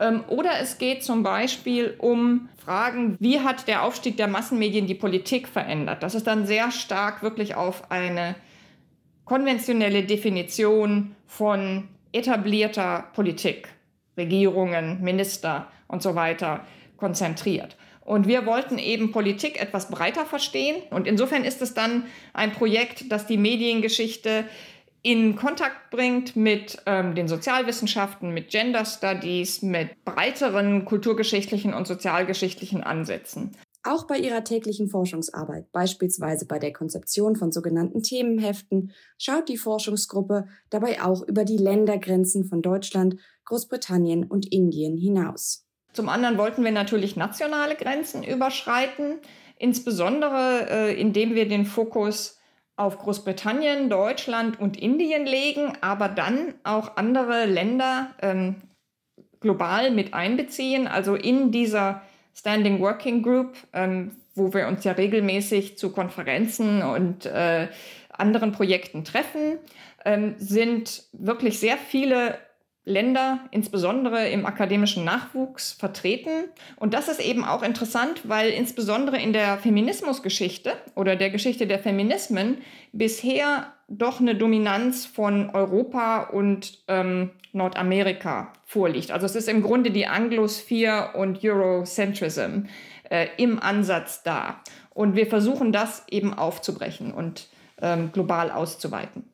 ähm, 0.00 0.24
oder 0.26 0.58
es 0.60 0.78
geht 0.78 1.04
zum 1.04 1.22
Beispiel 1.22 1.94
um 1.98 2.48
Fragen, 2.56 3.16
wie 3.20 3.40
hat 3.40 3.68
der 3.68 3.84
Aufstieg 3.84 4.16
der 4.16 4.26
Massenmedien 4.26 4.86
die 4.86 4.94
Politik 4.94 5.46
verändert? 5.46 6.02
Das 6.02 6.14
ist 6.14 6.26
dann 6.26 6.46
sehr 6.46 6.70
stark 6.72 7.22
wirklich 7.22 7.54
auf 7.54 7.90
eine 7.90 8.34
konventionelle 9.24 10.02
Definition 10.02 11.14
von 11.26 11.88
etablierter 12.12 13.06
Politik, 13.14 13.68
Regierungen, 14.16 15.00
Minister 15.02 15.68
und 15.88 16.02
so 16.02 16.14
weiter 16.14 16.64
konzentriert. 16.96 17.76
Und 18.00 18.26
wir 18.26 18.46
wollten 18.46 18.78
eben 18.78 19.12
Politik 19.12 19.60
etwas 19.60 19.90
breiter 19.90 20.26
verstehen. 20.26 20.82
Und 20.90 21.06
insofern 21.06 21.44
ist 21.44 21.62
es 21.62 21.74
dann 21.74 22.06
ein 22.32 22.52
Projekt, 22.52 23.10
das 23.12 23.26
die 23.26 23.36
Mediengeschichte 23.36 24.44
in 25.02 25.36
Kontakt 25.36 25.90
bringt 25.90 26.36
mit 26.36 26.82
ähm, 26.86 27.14
den 27.14 27.28
Sozialwissenschaften, 27.28 28.34
mit 28.34 28.50
Gender 28.50 28.84
Studies, 28.84 29.62
mit 29.62 30.04
breiteren 30.04 30.84
kulturgeschichtlichen 30.84 31.72
und 31.72 31.86
sozialgeschichtlichen 31.86 32.82
Ansätzen. 32.82 33.56
Auch 33.82 34.06
bei 34.06 34.18
ihrer 34.18 34.44
täglichen 34.44 34.88
Forschungsarbeit, 34.88 35.72
beispielsweise 35.72 36.46
bei 36.46 36.58
der 36.58 36.72
Konzeption 36.72 37.34
von 37.34 37.50
sogenannten 37.50 38.02
Themenheften, 38.02 38.92
schaut 39.16 39.48
die 39.48 39.56
Forschungsgruppe 39.56 40.48
dabei 40.68 41.02
auch 41.02 41.22
über 41.22 41.44
die 41.44 41.56
Ländergrenzen 41.56 42.44
von 42.44 42.60
Deutschland, 42.60 43.16
Großbritannien 43.46 44.24
und 44.24 44.52
Indien 44.52 44.98
hinaus. 44.98 45.66
Zum 45.94 46.10
anderen 46.10 46.36
wollten 46.36 46.62
wir 46.62 46.72
natürlich 46.72 47.16
nationale 47.16 47.74
Grenzen 47.74 48.22
überschreiten, 48.22 49.18
insbesondere 49.58 50.66
äh, 50.70 51.00
indem 51.00 51.34
wir 51.34 51.48
den 51.48 51.64
Fokus 51.64 52.38
auf 52.76 52.98
Großbritannien, 52.98 53.88
Deutschland 53.88 54.60
und 54.60 54.76
Indien 54.78 55.26
legen, 55.26 55.72
aber 55.80 56.08
dann 56.08 56.54
auch 56.64 56.96
andere 56.96 57.46
Länder 57.46 58.10
ähm, 58.20 58.56
global 59.40 59.90
mit 59.90 60.14
einbeziehen, 60.14 60.86
also 60.86 61.14
in 61.14 61.50
dieser 61.50 62.02
Standing 62.34 62.80
Working 62.80 63.22
Group, 63.22 63.56
ähm, 63.72 64.16
wo 64.34 64.52
wir 64.52 64.68
uns 64.68 64.84
ja 64.84 64.92
regelmäßig 64.92 65.78
zu 65.78 65.92
Konferenzen 65.92 66.82
und 66.82 67.26
äh, 67.26 67.68
anderen 68.10 68.52
Projekten 68.52 69.04
treffen, 69.04 69.58
ähm, 70.04 70.34
sind 70.38 71.04
wirklich 71.12 71.58
sehr 71.58 71.76
viele 71.76 72.38
Länder, 72.90 73.40
insbesondere 73.50 74.28
im 74.28 74.44
akademischen 74.44 75.04
Nachwuchs, 75.04 75.72
vertreten. 75.72 76.44
Und 76.76 76.92
das 76.92 77.08
ist 77.08 77.20
eben 77.20 77.44
auch 77.44 77.62
interessant, 77.62 78.28
weil 78.28 78.50
insbesondere 78.50 79.18
in 79.18 79.32
der 79.32 79.56
Feminismusgeschichte 79.58 80.72
oder 80.94 81.16
der 81.16 81.30
Geschichte 81.30 81.66
der 81.66 81.78
Feminismen 81.78 82.58
bisher 82.92 83.72
doch 83.88 84.20
eine 84.20 84.34
Dominanz 84.34 85.06
von 85.06 85.50
Europa 85.50 86.24
und 86.24 86.82
ähm, 86.88 87.30
Nordamerika 87.52 88.52
vorliegt. 88.64 89.10
Also 89.10 89.26
es 89.26 89.34
ist 89.34 89.48
im 89.48 89.62
Grunde 89.62 89.90
die 89.90 90.06
Anglosphere 90.06 91.12
und 91.14 91.42
Eurocentrism 91.42 92.66
äh, 93.08 93.26
im 93.36 93.58
Ansatz 93.60 94.22
da. 94.22 94.60
Und 94.90 95.16
wir 95.16 95.26
versuchen 95.26 95.72
das 95.72 96.04
eben 96.10 96.34
aufzubrechen 96.34 97.12
und 97.12 97.48
ähm, 97.82 98.12
global 98.12 98.50
auszuweiten. 98.50 99.24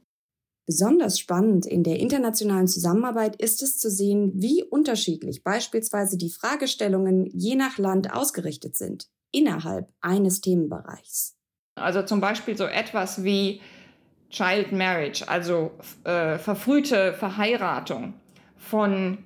Besonders 0.66 1.18
spannend 1.18 1.64
in 1.64 1.84
der 1.84 2.00
internationalen 2.00 2.66
Zusammenarbeit 2.66 3.36
ist 3.36 3.62
es 3.62 3.78
zu 3.78 3.88
sehen, 3.88 4.32
wie 4.34 4.64
unterschiedlich 4.64 5.44
beispielsweise 5.44 6.16
die 6.16 6.30
Fragestellungen 6.30 7.26
je 7.26 7.54
nach 7.54 7.78
Land 7.78 8.12
ausgerichtet 8.12 8.76
sind, 8.76 9.06
innerhalb 9.30 9.92
eines 10.00 10.40
Themenbereichs. 10.40 11.36
Also 11.76 12.02
zum 12.02 12.20
Beispiel 12.20 12.56
so 12.56 12.64
etwas 12.64 13.22
wie 13.22 13.60
Child 14.30 14.72
Marriage, 14.72 15.28
also 15.28 15.70
äh, 16.04 16.38
verfrühte 16.38 17.12
Verheiratung 17.12 18.14
von 18.56 19.18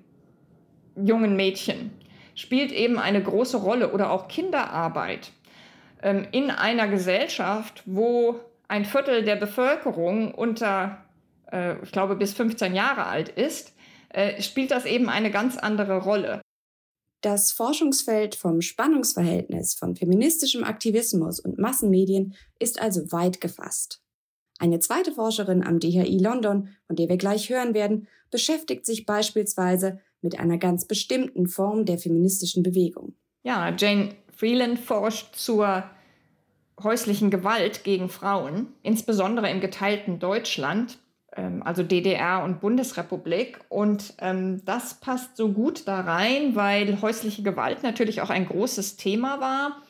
jungen 0.95 1.37
Mädchen, 1.37 1.91
spielt 2.35 2.73
eben 2.73 2.99
eine 2.99 3.23
große 3.23 3.57
Rolle 3.57 3.93
oder 3.93 4.11
auch 4.11 4.29
Kinderarbeit 4.29 5.33
ähm, 6.03 6.27
in 6.33 6.51
einer 6.51 6.89
Gesellschaft, 6.89 7.83
wo 7.87 8.41
ein 8.69 8.85
Viertel 8.85 9.25
der 9.25 9.37
Bevölkerung 9.37 10.35
unter, 10.35 10.99
äh, 11.53 11.83
ich 11.83 11.93
glaube, 11.93 12.17
bis 12.17 12.33
15 12.33 12.75
Jahre 12.75 13.07
alt 13.07 13.29
ist, 13.29 13.75
äh, 14.11 14.41
spielt 14.43 14.71
das 14.71 14.87
eben 14.87 15.09
eine 15.09 15.31
ganz 15.31 15.57
andere 15.57 15.99
Rolle. 15.99 16.41
Das 17.23 17.53
Forschungsfeld 17.53 18.35
vom 18.35 18.63
Spannungsverhältnis 18.63 19.75
von 19.75 19.95
feministischem 19.95 20.65
Aktivismus 20.65 21.39
und 21.39 21.59
Massenmedien 21.59 22.35
ist 22.59 22.81
also 22.81 23.13
weit 23.13 23.41
gefasst. 23.41 24.01
Eine 24.59 24.81
zweite 24.81 25.13
Forscherin 25.13 25.63
am 25.63 25.81
DHI 25.81 26.19
London, 26.19 26.69
von 26.87 26.97
der 26.97 27.09
wir 27.09 27.17
gleich 27.19 27.51
hören 27.51 27.75
werden, 27.75 28.09
beschäftigt 28.31 28.87
sich 28.87 29.07
beispielsweise 29.07 30.01
mit 30.23 30.39
einer 30.39 30.59
ganz 30.59 30.87
bestimmten 30.87 31.47
Form 31.47 31.85
der 31.85 31.99
feministischen 31.99 32.63
Bewegung. 32.63 33.15
Ja, 33.43 33.75
Jane 33.77 34.15
Freeland 34.35 34.79
forscht 34.79 35.35
zur 35.35 35.85
häuslichen 36.83 37.31
Gewalt 37.31 37.85
gegen 37.85 38.09
Frauen, 38.09 38.69
insbesondere 38.83 39.51
im 39.51 39.61
geteilten 39.61 40.19
Deutschland, 40.19 40.99
also 41.63 41.83
DDR 41.83 42.43
und 42.45 42.61
Bundesrepublik. 42.61 43.61
Und 43.69 44.15
ähm, 44.19 44.63
das 44.65 44.95
passt 44.95 45.37
so 45.37 45.51
gut 45.53 45.87
da 45.87 46.01
rein, 46.01 46.57
weil 46.57 47.01
häusliche 47.01 47.43
Gewalt 47.43 47.83
natürlich 47.83 48.21
auch 48.21 48.31
ein 48.31 48.47
großes 48.47 48.97
Thema 48.97 49.41
war 49.41 49.83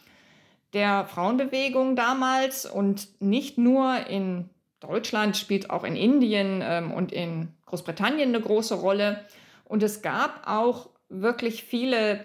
der 0.72 1.04
Frauenbewegung 1.06 1.96
damals 1.96 2.66
und 2.66 3.08
nicht 3.20 3.58
nur 3.58 4.06
in 4.06 4.48
Deutschland, 4.80 5.36
spielt 5.36 5.70
auch 5.70 5.84
in 5.84 5.96
Indien 5.96 6.60
ähm, 6.62 6.92
und 6.92 7.12
in 7.12 7.48
Großbritannien 7.66 8.28
eine 8.28 8.40
große 8.40 8.74
Rolle. 8.74 9.24
Und 9.64 9.82
es 9.82 10.02
gab 10.02 10.46
auch 10.46 10.90
wirklich 11.08 11.64
viele 11.64 12.24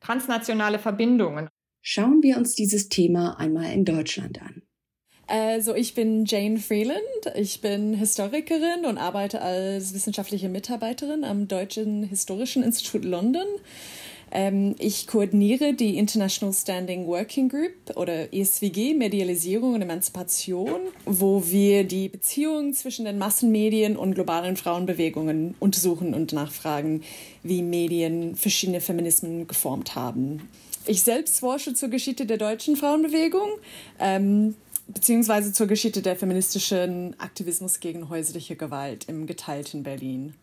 transnationale 0.00 0.78
Verbindungen. 0.78 1.48
Schauen 1.82 2.22
wir 2.22 2.36
uns 2.36 2.54
dieses 2.54 2.88
Thema 2.88 3.38
einmal 3.38 3.72
in 3.72 3.84
Deutschland 3.84 4.40
an. 4.40 4.62
Also 5.30 5.76
ich 5.76 5.94
bin 5.94 6.24
Jane 6.24 6.58
Freeland, 6.58 6.98
ich 7.36 7.60
bin 7.60 7.94
Historikerin 7.94 8.84
und 8.84 8.98
arbeite 8.98 9.40
als 9.40 9.94
wissenschaftliche 9.94 10.48
Mitarbeiterin 10.48 11.22
am 11.22 11.46
Deutschen 11.46 12.02
Historischen 12.02 12.64
Institut 12.64 13.04
London. 13.04 13.46
Ähm, 14.32 14.74
ich 14.80 15.06
koordiniere 15.06 15.72
die 15.72 15.98
International 15.98 16.52
Standing 16.52 17.06
Working 17.06 17.48
Group 17.48 17.96
oder 17.96 18.34
ESWG 18.34 18.94
Medialisierung 18.94 19.74
und 19.74 19.82
Emanzipation, 19.82 20.80
wo 21.06 21.44
wir 21.46 21.84
die 21.84 22.08
Beziehungen 22.08 22.74
zwischen 22.74 23.04
den 23.04 23.18
Massenmedien 23.18 23.96
und 23.96 24.14
globalen 24.14 24.56
Frauenbewegungen 24.56 25.54
untersuchen 25.60 26.12
und 26.12 26.32
nachfragen, 26.32 27.04
wie 27.44 27.62
Medien 27.62 28.34
verschiedene 28.34 28.80
Feminismen 28.80 29.46
geformt 29.46 29.94
haben. 29.94 30.48
Ich 30.86 31.04
selbst 31.04 31.38
forsche 31.38 31.72
zur 31.74 31.88
Geschichte 31.88 32.26
der 32.26 32.38
deutschen 32.38 32.74
Frauenbewegung. 32.74 33.48
Ähm, 34.00 34.56
beziehungsweise 34.92 35.52
zur 35.52 35.66
Geschichte 35.66 36.02
der 36.02 36.16
feministischen 36.16 37.18
Aktivismus 37.18 37.80
gegen 37.80 38.08
häusliche 38.08 38.56
Gewalt 38.56 39.08
im 39.08 39.26
geteilten 39.26 39.82
Berlin. 39.82 40.34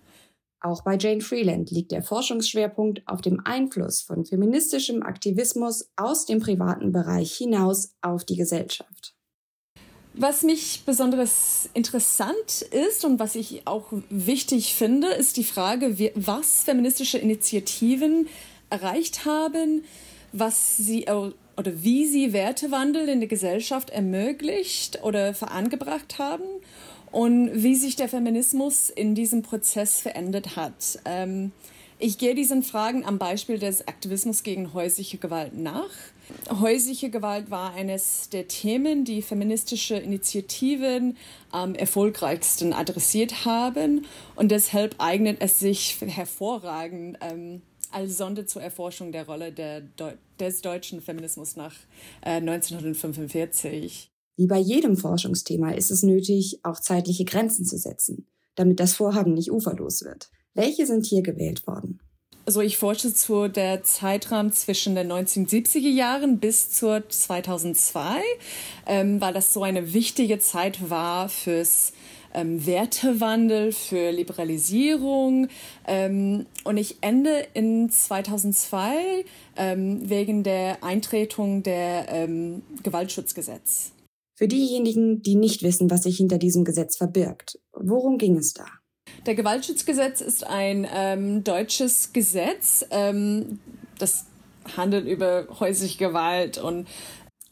Auch 0.59 0.83
bei 0.83 0.97
Jane 0.97 1.21
Freeland 1.21 1.69
liegt 1.69 1.91
der 1.91 2.01
Forschungsschwerpunkt 2.01 3.03
auf 3.05 3.21
dem 3.21 3.41
Einfluss 3.45 4.01
von 4.01 4.25
feministischem 4.25 5.03
Aktivismus 5.03 5.89
aus 5.95 6.25
dem 6.25 6.39
privaten 6.39 6.91
Bereich 6.91 7.33
hinaus 7.33 7.93
auf 8.01 8.25
die 8.25 8.37
Gesellschaft. 8.37 9.13
Was 10.19 10.41
mich 10.41 10.81
besonders 10.83 11.69
interessant 11.75 12.63
ist 12.71 13.05
und 13.05 13.19
was 13.19 13.35
ich 13.35 13.67
auch 13.67 13.93
wichtig 14.09 14.73
finde, 14.73 15.09
ist 15.09 15.37
die 15.37 15.43
Frage, 15.43 16.11
was 16.15 16.63
feministische 16.63 17.19
Initiativen 17.19 18.27
erreicht 18.71 19.25
haben, 19.25 19.83
was 20.31 20.75
sie 20.75 21.07
oder 21.57 21.83
wie 21.83 22.05
sie 22.05 22.33
Wertewandel 22.33 23.09
in 23.09 23.19
der 23.19 23.27
Gesellschaft 23.27 23.89
ermöglicht 23.89 25.03
oder 25.03 25.33
vorangebracht 25.33 26.19
haben 26.19 26.45
und 27.11 27.51
wie 27.53 27.75
sich 27.75 27.95
der 27.95 28.09
Feminismus 28.09 28.89
in 28.89 29.15
diesem 29.15 29.41
Prozess 29.41 29.99
verändert 29.99 30.55
hat. 30.55 30.99
Ähm, 31.05 31.51
ich 31.99 32.19
gehe 32.19 32.35
diesen 32.35 32.61
Fragen 32.61 33.05
am 33.05 33.17
Beispiel 33.17 33.57
des 33.57 33.87
Aktivismus 33.87 34.43
gegen 34.43 34.73
häusliche 34.75 35.17
Gewalt 35.17 35.57
nach. 35.57 35.89
Häusliche 36.59 37.09
Gewalt 37.09 37.49
war 37.49 37.73
eines 37.73 38.29
der 38.29 38.47
Themen, 38.47 39.03
die 39.03 39.23
feministische 39.23 39.95
Initiativen 39.95 41.17
am 41.49 41.73
erfolgreichsten 41.73 42.73
adressiert 42.73 43.45
haben 43.45 44.05
und 44.35 44.51
deshalb 44.51 44.95
eignet 44.99 45.37
es 45.39 45.59
sich 45.59 45.97
hervorragend 46.01 47.17
ähm, 47.21 47.63
als 47.97 48.17
Sonde 48.17 48.45
zur 48.45 48.61
Erforschung 48.61 49.11
der 49.11 49.25
Rolle 49.25 49.51
der 49.51 49.81
Deu 49.81 50.11
des 50.39 50.61
deutschen 50.61 51.01
Feminismus 51.01 51.55
nach 51.55 51.73
äh, 52.21 52.35
1945. 52.35 54.11
Wie 54.35 54.45
bei 54.45 54.59
jedem 54.59 54.97
Forschungsthema 54.97 55.71
ist 55.71 55.89
es 55.89 56.03
nötig, 56.03 56.59
auch 56.61 56.79
zeitliche 56.79 57.25
Grenzen 57.25 57.65
zu 57.65 57.75
setzen, 57.75 58.27
damit 58.53 58.79
das 58.79 58.93
Vorhaben 58.93 59.33
nicht 59.33 59.51
uferlos 59.51 60.03
wird. 60.03 60.29
Welche 60.53 60.85
sind 60.85 61.07
hier 61.07 61.23
gewählt 61.23 61.65
worden? 61.65 61.99
Also 62.45 62.61
ich 62.61 62.77
forsche 62.77 63.11
zu 63.11 63.47
der 63.47 63.83
Zeitraum 63.83 64.51
zwischen 64.51 64.93
den 64.93 65.11
1970er 65.11 65.89
Jahren 65.89 66.37
bis 66.37 66.69
zur 66.69 67.09
2002, 67.09 68.21
ähm, 68.85 69.19
weil 69.19 69.33
das 69.33 69.53
so 69.53 69.63
eine 69.63 69.93
wichtige 69.93 70.37
Zeit 70.37 70.91
war 70.91 71.29
fürs 71.29 71.93
ähm, 72.33 72.65
Wertewandel, 72.65 73.71
für 73.71 74.11
Liberalisierung. 74.11 75.47
Ähm, 75.85 76.45
und 76.63 76.77
ich 76.77 76.97
ende 77.01 77.45
in 77.53 77.89
2002 77.89 79.25
ähm, 79.55 80.09
wegen 80.09 80.43
der 80.43 80.83
Eintretung 80.83 81.63
der 81.63 82.07
ähm, 82.09 82.61
Gewaltschutzgesetz. 82.83 83.91
Für 84.35 84.47
diejenigen, 84.47 85.23
die 85.23 85.35
nicht 85.35 85.63
wissen, 85.63 85.89
was 85.89 86.03
sich 86.03 86.17
hinter 86.17 86.37
diesem 86.37 86.63
Gesetz 86.63 86.95
verbirgt, 86.95 87.59
worum 87.73 88.19
ging 88.19 88.37
es 88.37 88.53
da? 88.53 88.65
Der 89.25 89.33
Gewaltschutzgesetz 89.35 90.21
ist 90.21 90.45
ein 90.45 90.87
ähm, 90.93 91.43
deutsches 91.43 92.13
Gesetz, 92.13 92.85
ähm, 92.91 93.59
das 93.97 94.25
handelt 94.75 95.07
über 95.07 95.47
häusliche 95.59 95.97
Gewalt 95.97 96.57
und, 96.57 96.87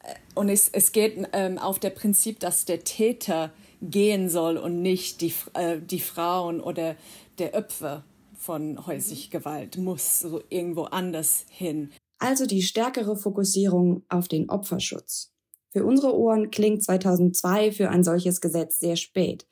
äh, 0.03 0.13
und 0.35 0.49
es, 0.49 0.69
es 0.69 0.91
geht 0.91 1.27
ähm, 1.33 1.57
auf 1.57 1.79
der 1.79 1.89
Prinzip, 1.89 2.39
dass 2.39 2.65
der 2.65 2.83
Täter 2.83 3.51
gehen 3.89 4.29
soll 4.29 4.57
und 4.57 4.81
nicht 4.81 5.21
die, 5.21 5.33
äh, 5.53 5.79
die 5.79 5.99
Frauen 5.99 6.61
oder 6.61 6.95
der 7.37 7.53
Opfer 7.53 8.03
von 8.37 8.85
häuslicher 8.85 9.39
Gewalt 9.39 9.77
muss 9.77 10.19
so 10.19 10.41
irgendwo 10.49 10.83
anders 10.83 11.45
hin. 11.49 11.91
Also 12.19 12.45
die 12.45 12.61
stärkere 12.61 13.15
Fokussierung 13.17 14.03
auf 14.09 14.27
den 14.27 14.49
Opferschutz. 14.49 15.31
Für 15.71 15.85
unsere 15.85 16.15
Ohren 16.15 16.51
klingt 16.51 16.83
2002 16.83 17.71
für 17.71 17.89
ein 17.89 18.03
solches 18.03 18.39
Gesetz 18.39 18.79
sehr 18.79 18.95
spät. 18.95 19.45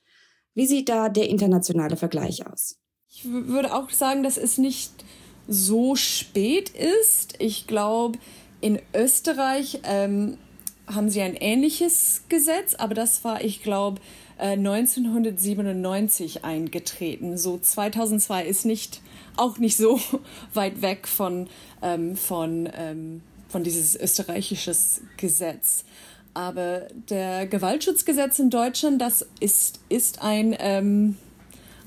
Wie 0.54 0.66
sieht 0.66 0.88
da 0.88 1.10
der 1.10 1.30
internationale 1.30 1.98
Vergleich 1.98 2.48
aus? 2.48 2.78
Ich 3.10 3.26
würde 3.26 3.74
auch 3.76 3.90
sagen, 3.90 4.24
dass 4.24 4.38
es 4.38 4.58
nicht 4.58 4.92
so 5.48 5.96
spät 5.96 6.70
ist. 6.70 7.36
Ich 7.40 7.68
glaube, 7.68 8.18
in 8.62 8.80
Österreich 8.96 9.82
ähm, 9.84 10.38
haben 10.88 11.10
sie 11.10 11.22
ein 11.22 11.36
ähnliches 11.36 12.24
Gesetz, 12.30 12.76
aber 12.76 12.94
das 12.94 13.24
war, 13.24 13.44
ich 13.44 13.62
glaube, 13.62 14.00
1997 14.38 16.38
äh, 16.38 16.40
eingetreten. 16.44 17.38
So 17.38 17.58
2002 17.58 18.46
ist 18.46 18.66
nicht 18.66 19.02
auch 19.36 19.58
nicht 19.58 19.78
so 19.78 20.00
weit 20.54 20.82
weg 20.82 21.08
von 21.08 21.48
ähm, 21.82 22.16
von 22.16 22.70
ähm, 22.76 23.22
von 23.54 23.64
dieses 23.64 23.96
österreichisches 23.96 25.02
Gesetz. 25.16 25.86
Aber 26.34 26.88
der 27.10 27.46
Gewaltschutzgesetz 27.46 28.40
in 28.40 28.50
Deutschland, 28.50 29.00
das 29.00 29.28
ist, 29.40 29.80
ist 29.90 30.24
ein, 30.24 30.56
ähm, 30.58 31.16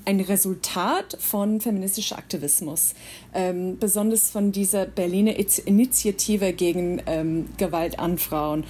ein 0.05 0.21
Resultat 0.21 1.17
von 1.19 1.59
feministischem 1.59 2.17
Aktivismus, 2.17 2.95
ähm, 3.33 3.77
besonders 3.77 4.31
von 4.31 4.53
dieser 4.53 4.85
Berliner 4.85 5.35
Initiative 5.65 6.53
gegen 6.53 7.01
ähm, 7.05 7.49
Gewalt 7.57 7.99
an 7.99 8.17
Frauen. 8.17 8.63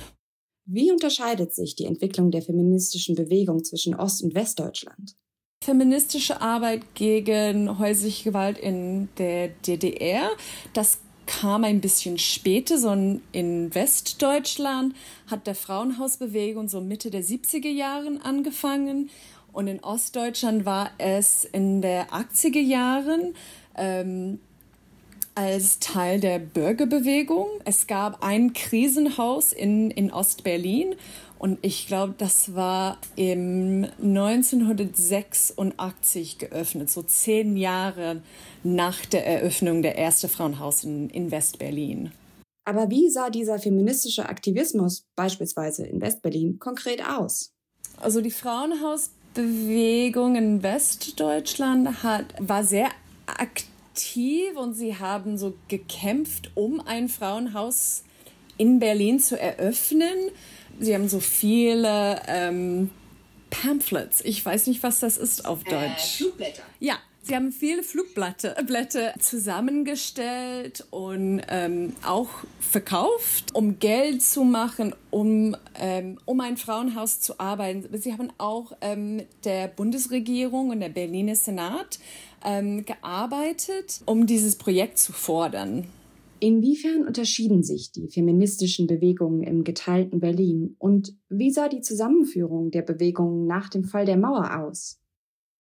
Wie 0.70 0.92
unterscheidet 0.92 1.56
sich 1.56 1.76
die 1.76 1.86
Entwicklung 1.86 2.30
der 2.30 2.42
feministischen 2.42 3.16
Bewegung 3.16 3.64
zwischen 3.64 3.96
Ost- 3.96 4.22
und 4.22 4.36
Westdeutschland? 4.36 5.16
Feministische 5.64 6.42
Arbeit 6.42 6.94
gegen 6.94 7.80
häusliche 7.80 8.26
Gewalt 8.26 8.58
in 8.58 9.08
der 9.18 9.48
DDR, 9.48 10.30
das 10.74 11.00
kam 11.26 11.64
ein 11.64 11.82
bisschen 11.82 12.18
später, 12.18 12.78
so 12.78 12.92
in 13.32 13.76
Westdeutschland 13.76 14.94
hat 15.28 15.48
der 15.48 15.56
Frauenhausbewegung 15.56 16.68
so 16.68 16.82
Mitte 16.82 17.12
der 17.12 17.24
70er 17.24 17.70
Jahren 17.70 18.22
angefangen 18.22 19.10
und 19.54 19.68
in 19.68 19.84
Ostdeutschland 19.84 20.66
war 20.66 20.92
es 20.98 21.46
in 21.46 21.82
der 21.82 22.10
80er 22.10 22.60
Jahren. 22.62 23.34
Ähm, 23.76 24.40
als 25.38 25.78
Teil 25.78 26.20
der 26.20 26.40
Bürgerbewegung. 26.40 27.48
Es 27.64 27.86
gab 27.86 28.24
ein 28.24 28.54
Krisenhaus 28.54 29.52
in, 29.52 29.92
in 29.92 30.12
Ostberlin 30.12 30.96
und 31.38 31.60
ich 31.62 31.86
glaube, 31.86 32.16
das 32.18 32.56
war 32.56 32.98
im 33.16 33.86
1986 34.02 36.40
geöffnet, 36.40 36.90
so 36.90 37.04
zehn 37.04 37.56
Jahre 37.56 38.24
nach 38.64 39.06
der 39.06 39.28
Eröffnung 39.28 39.84
der 39.84 40.00
ersten 40.00 40.28
Frauenhaus 40.28 40.84
in, 40.84 41.12
in 41.12 41.30
Westberlin. 41.30 42.12
Aber 42.66 42.90
wie 42.90 43.12
sah 43.12 43.30
dieser 43.30 43.60
feministische 43.60 44.28
Aktivismus 44.28 45.06
beispielsweise 45.16 45.86
in 45.86 46.02
Westberlin 46.02 46.58
konkret 46.58 47.08
aus? 47.08 47.54
Also 47.98 48.22
die 48.22 48.32
Frauenhausbewegung 48.32 50.36
in 50.36 50.64
Westdeutschland 50.64 52.02
hat, 52.02 52.26
war 52.40 52.64
sehr 52.64 52.90
aktiv 53.28 53.68
und 54.56 54.74
sie 54.74 54.98
haben 54.98 55.38
so 55.38 55.54
gekämpft, 55.68 56.52
um 56.56 56.80
ein 56.80 57.10
Frauenhaus 57.10 58.04
in 58.58 58.80
Berlin 58.80 59.20
zu 59.20 59.40
eröffnen. 59.40 60.32
Sie 60.80 60.94
haben 60.94 61.10
so 61.10 61.20
viele 61.20 62.22
ähm, 62.28 62.90
Pamphlets. 63.50 64.22
Ich 64.22 64.46
weiß 64.46 64.68
nicht, 64.68 64.84
was 64.84 65.00
das 65.00 65.18
ist 65.18 65.46
auf 65.46 65.66
äh, 65.66 65.70
Deutsch. 65.70 66.22
Äh, 66.22 66.24
Flugblätter. 66.24 66.64
Ja, 66.80 66.98
Sie 67.28 67.36
haben 67.36 67.52
viele 67.52 67.84
Flugblätter 67.84 68.56
Blätter 68.64 69.14
zusammengestellt 69.20 70.86
und 70.92 71.42
ähm, 71.50 71.94
auch 72.06 72.30
verkauft, 72.62 73.54
um 73.54 73.80
Geld 73.80 74.24
zu 74.24 74.46
machen, 74.46 74.96
um, 75.12 75.58
ähm, 75.78 76.20
um 76.24 76.40
ein 76.40 76.56
Frauenhaus 76.56 77.20
zu 77.20 77.38
arbeiten. 77.38 77.86
Sie 77.98 78.14
haben 78.14 78.32
auch 78.38 78.72
ähm, 78.80 79.24
der 79.44 79.68
Bundesregierung 79.68 80.70
und 80.70 80.80
der 80.80 80.88
Berliner 80.88 81.36
Senat 81.36 82.00
ähm, 82.48 82.86
gearbeitet, 82.86 84.02
um 84.06 84.26
dieses 84.26 84.56
Projekt 84.56 84.98
zu 84.98 85.12
fordern. 85.12 85.86
Inwiefern 86.40 87.06
unterschieden 87.06 87.64
sich 87.64 87.92
die 87.92 88.08
feministischen 88.10 88.88
Bewegungen 88.88 89.44
im 89.44 89.64
geteilten 89.64 90.20
Berlin 90.20 90.76
und 90.80 91.16
wie 91.30 91.52
sah 91.52 91.68
die 91.68 91.82
Zusammenführung 91.82 92.72
der 92.72 92.84
Bewegungen 92.84 93.48
nach 93.48 93.70
dem 93.70 93.84
Fall 93.84 94.06
der 94.06 94.18
Mauer 94.18 94.64
aus? 94.64 95.00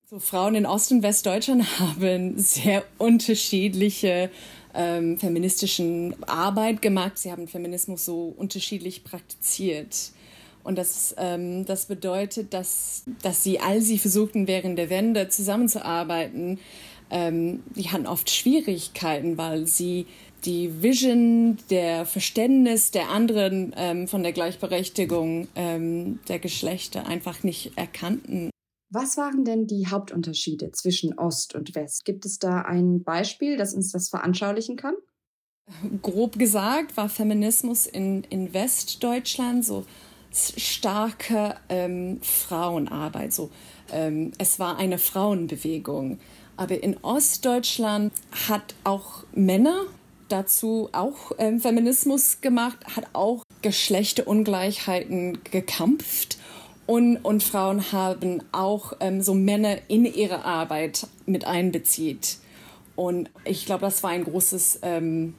So, 0.05 0.19
Frauen 0.19 0.55
in 0.55 0.65
Ost- 0.65 0.91
und 0.93 1.03
Westdeutschland 1.03 1.79
haben 1.79 2.37
sehr 2.37 2.83
unterschiedliche 2.97 4.29
ähm, 4.73 5.17
feministischen 5.17 6.15
Arbeit 6.23 6.81
gemacht. 6.81 7.17
Sie 7.17 7.31
haben 7.31 7.47
Feminismus 7.47 8.05
so 8.05 8.33
unterschiedlich 8.37 9.03
praktiziert. 9.03 10.11
Und 10.67 10.77
das, 10.77 11.15
ähm, 11.17 11.65
das 11.65 11.85
bedeutet, 11.85 12.53
dass, 12.53 13.05
dass 13.21 13.41
sie, 13.41 13.61
als 13.61 13.85
sie 13.85 13.97
versuchten, 13.97 14.47
während 14.47 14.77
der 14.77 14.89
Wende 14.89 15.29
zusammenzuarbeiten, 15.29 16.59
ähm, 17.09 17.63
die 17.75 17.89
hatten 17.89 18.05
oft 18.05 18.29
Schwierigkeiten, 18.29 19.37
weil 19.37 19.65
sie 19.65 20.07
die 20.43 20.83
Vision, 20.83 21.57
der 21.69 22.05
Verständnis 22.05 22.91
der 22.91 23.09
anderen 23.09 23.73
ähm, 23.77 24.09
von 24.09 24.23
der 24.23 24.33
Gleichberechtigung 24.33 25.47
ähm, 25.55 26.19
der 26.27 26.39
Geschlechter 26.39 27.07
einfach 27.07 27.43
nicht 27.43 27.77
erkannten. 27.77 28.49
Was 28.89 29.15
waren 29.15 29.45
denn 29.45 29.67
die 29.67 29.87
Hauptunterschiede 29.87 30.73
zwischen 30.73 31.17
Ost 31.17 31.55
und 31.55 31.75
West? 31.75 32.03
Gibt 32.03 32.25
es 32.25 32.39
da 32.39 32.63
ein 32.63 33.03
Beispiel, 33.03 33.55
das 33.55 33.73
uns 33.73 33.93
das 33.93 34.09
veranschaulichen 34.09 34.75
kann? 34.75 34.95
Grob 36.01 36.37
gesagt 36.37 36.97
war 36.97 37.07
Feminismus 37.07 37.87
in, 37.87 38.23
in 38.25 38.53
Westdeutschland 38.53 39.63
so 39.65 39.85
starke 40.57 41.55
ähm, 41.69 42.19
Frauenarbeit. 42.21 43.33
So, 43.33 43.49
ähm, 43.91 44.31
es 44.37 44.59
war 44.59 44.77
eine 44.77 44.97
Frauenbewegung. 44.97 46.19
Aber 46.55 46.81
in 46.81 46.97
Ostdeutschland 47.03 48.11
hat 48.47 48.75
auch 48.83 49.23
Männer 49.33 49.85
dazu 50.29 50.89
auch 50.91 51.31
ähm, 51.37 51.59
Feminismus 51.59 52.41
gemacht, 52.41 52.77
hat 52.95 53.05
auch 53.13 53.43
Geschlechterungleichheiten 53.61 55.39
gekämpft 55.43 56.37
und, 56.87 57.17
und 57.17 57.43
Frauen 57.43 57.91
haben 57.91 58.41
auch 58.51 58.93
ähm, 59.01 59.21
so 59.21 59.33
Männer 59.33 59.77
in 59.89 60.05
ihre 60.05 60.45
Arbeit 60.45 61.07
mit 61.25 61.45
einbezieht. 61.45 62.37
Und 62.95 63.29
ich 63.43 63.65
glaube, 63.65 63.81
das 63.81 64.01
war 64.03 64.11
ein 64.11 64.23
großes 64.23 64.79
ähm, 64.81 65.35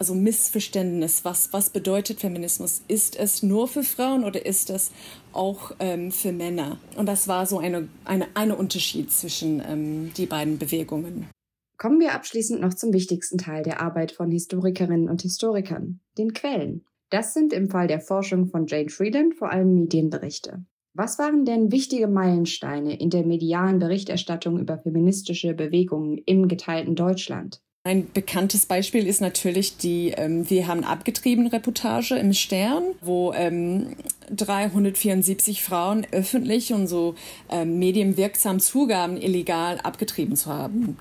also 0.00 0.14
Missverständnis. 0.14 1.24
Was, 1.24 1.52
was 1.52 1.70
bedeutet 1.70 2.20
Feminismus? 2.20 2.82
Ist 2.88 3.16
es 3.16 3.42
nur 3.42 3.68
für 3.68 3.84
Frauen 3.84 4.24
oder 4.24 4.44
ist 4.44 4.70
es 4.70 4.90
auch 5.32 5.72
ähm, 5.78 6.10
für 6.10 6.32
Männer? 6.32 6.78
Und 6.96 7.06
das 7.06 7.28
war 7.28 7.46
so 7.46 7.58
ein 7.58 7.90
eine, 8.04 8.26
eine 8.34 8.56
Unterschied 8.56 9.12
zwischen 9.12 9.62
ähm, 9.64 10.10
die 10.16 10.26
beiden 10.26 10.58
Bewegungen. 10.58 11.28
Kommen 11.76 12.00
wir 12.00 12.14
abschließend 12.14 12.60
noch 12.60 12.74
zum 12.74 12.92
wichtigsten 12.92 13.38
Teil 13.38 13.62
der 13.62 13.80
Arbeit 13.80 14.12
von 14.12 14.30
Historikerinnen 14.30 15.08
und 15.08 15.22
Historikern, 15.22 16.00
den 16.18 16.32
Quellen. 16.32 16.84
Das 17.10 17.34
sind 17.34 17.52
im 17.52 17.68
Fall 17.68 17.86
der 17.86 18.00
Forschung 18.00 18.48
von 18.48 18.66
Jane 18.66 18.88
Freeland 18.88 19.34
vor 19.34 19.50
allem 19.50 19.74
Medienberichte. 19.74 20.64
Was 20.94 21.18
waren 21.18 21.44
denn 21.44 21.72
wichtige 21.72 22.08
Meilensteine 22.08 22.98
in 22.98 23.10
der 23.10 23.24
medialen 23.24 23.78
Berichterstattung 23.78 24.58
über 24.58 24.78
feministische 24.78 25.54
Bewegungen 25.54 26.18
im 26.18 26.48
geteilten 26.48 26.94
Deutschland? 26.94 27.60
Ein 27.82 28.12
bekanntes 28.12 28.66
Beispiel 28.66 29.06
ist 29.06 29.22
natürlich 29.22 29.78
die 29.78 30.10
ähm, 30.10 30.50
Wir 30.50 30.66
haben 30.66 30.84
abgetrieben 30.84 31.46
Reportage 31.46 32.14
im 32.14 32.34
Stern, 32.34 32.82
wo 33.00 33.32
ähm, 33.32 33.96
374 34.30 35.62
Frauen 35.62 36.06
öffentlich 36.12 36.74
und 36.74 36.88
so 36.88 37.14
ähm, 37.48 37.78
medienwirksam 37.78 38.60
zugaben, 38.60 39.16
illegal 39.16 39.78
abgetrieben 39.78 40.36
zu 40.36 40.52
haben. 40.52 40.98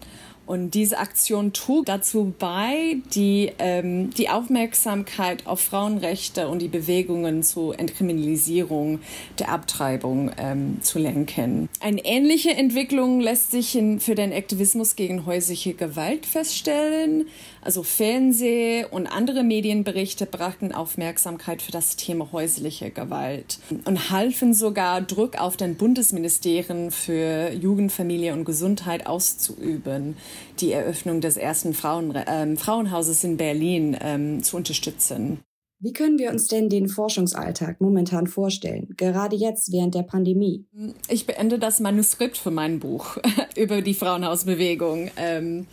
Und 0.50 0.72
diese 0.72 0.98
Aktion 0.98 1.54
trug 1.54 1.86
dazu 1.86 2.34
bei, 2.40 2.98
die, 3.14 3.52
ähm, 3.60 4.10
die 4.10 4.30
Aufmerksamkeit 4.30 5.46
auf 5.46 5.60
Frauenrechte 5.62 6.48
und 6.48 6.58
die 6.58 6.68
Bewegungen 6.68 7.44
zur 7.44 7.80
Entkriminalisierung 7.80 9.00
der 9.38 9.52
Abtreibung 9.52 10.32
ähm, 10.40 10.80
zu 10.82 10.98
lenken. 10.98 11.70
Eine 11.82 12.04
ähnliche 12.04 12.50
Entwicklung 12.50 13.20
lässt 13.20 13.52
sich 13.52 13.76
in, 13.76 14.00
für 14.00 14.16
den 14.16 14.34
Aktivismus 14.34 14.96
gegen 14.96 15.28
häusliche 15.28 15.76
Gewalt 15.76 16.26
feststellen. 16.26 17.28
Also 17.62 17.84
Fernseh 17.84 18.86
und 18.90 19.08
andere 19.08 19.44
Medienberichte 19.44 20.26
brachten 20.26 20.72
Aufmerksamkeit 20.72 21.62
für 21.62 21.72
das 21.72 21.96
Thema 21.96 22.32
häusliche 22.32 22.90
Gewalt 22.90 23.60
und 23.86 24.12
halfen 24.12 24.54
sogar 24.54 25.02
Druck 25.02 25.40
auf 25.40 25.58
den 25.58 25.76
Bundesministerien 25.76 26.92
für 26.92 27.52
Jugend, 27.52 27.92
Familie 27.92 28.34
und 28.34 28.46
Gesundheit 28.46 29.08
auszuüben, 29.08 30.16
die 30.60 30.72
Eröffnung 30.72 31.22
des 31.22 31.38
ersten 31.38 31.74
Frauen, 31.74 32.16
äh, 32.16 32.56
Frauenhauses 32.56 33.24
in 33.24 33.38
Berlin 33.38 33.98
ähm, 34.02 34.42
zu 34.44 34.58
unterstützen. 34.58 35.40
Wie 35.82 35.94
können 35.94 36.20
wir 36.20 36.30
uns 36.30 36.50
denn 36.50 36.68
den 36.68 36.90
Forschungsalltag 36.90 37.80
momentan 37.80 38.28
vorstellen, 38.28 38.96
gerade 38.98 39.38
jetzt 39.38 39.72
während 39.72 39.96
der 39.96 40.04
Pandemie? 40.04 40.66
Ich 41.08 41.26
beende 41.26 41.58
das 41.58 41.80
Manuskript 41.80 42.38
für 42.38 42.52
mein 42.52 42.80
Buch 42.80 43.18
über 43.56 43.82
die 43.82 43.94
Frauenhausbewegung. 43.94 45.10
Ähm, 45.16 45.68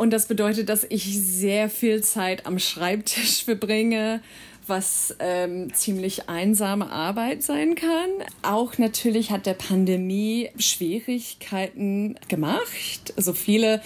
und 0.00 0.14
das 0.14 0.24
bedeutet, 0.24 0.70
dass 0.70 0.86
ich 0.88 1.20
sehr 1.20 1.68
viel 1.68 2.02
Zeit 2.02 2.46
am 2.46 2.58
Schreibtisch 2.58 3.44
verbringe, 3.44 4.22
was 4.66 5.14
ähm, 5.18 5.74
ziemlich 5.74 6.30
einsame 6.30 6.90
Arbeit 6.90 7.42
sein 7.42 7.74
kann. 7.74 8.08
Auch 8.40 8.78
natürlich 8.78 9.30
hat 9.30 9.44
der 9.44 9.52
Pandemie 9.52 10.48
Schwierigkeiten 10.56 12.18
gemacht. 12.28 13.12
Also 13.18 13.34
viele 13.34 13.82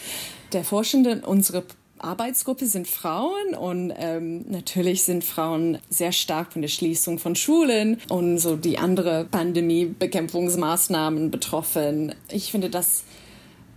der 0.52 0.62
Forschenden 0.62 1.24
unserer 1.24 1.64
Arbeitsgruppe 1.98 2.66
sind 2.66 2.86
Frauen 2.86 3.56
und 3.58 3.92
ähm, 3.96 4.44
natürlich 4.48 5.02
sind 5.02 5.24
Frauen 5.24 5.78
sehr 5.88 6.12
stark 6.12 6.52
von 6.52 6.62
der 6.62 6.68
Schließung 6.68 7.18
von 7.18 7.34
Schulen 7.34 8.00
und 8.08 8.38
so 8.38 8.54
die 8.54 8.78
andere 8.78 9.26
Pandemiebekämpfungsmaßnahmen 9.28 11.32
betroffen. 11.32 12.14
Ich 12.30 12.52
finde 12.52 12.70
das 12.70 13.02